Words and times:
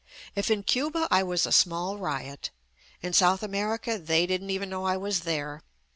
If 0.33 0.49
in 0.49 0.63
Cuba 0.63 1.07
I 1.11 1.21
was 1.21 1.45
a 1.45 1.51
small 1.51 1.99
riot— 1.99 2.49
in 3.03 3.13
South 3.13 3.43
America 3.43 3.99
they 3.99 4.25
didn't 4.25 4.49
even 4.49 4.67
know 4.71 4.85
I 4.85 4.97
was 4.97 5.19
there. 5.19 5.61